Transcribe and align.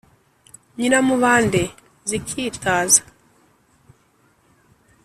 Nyiramubande 0.75 1.63
zikitaza 2.09 3.01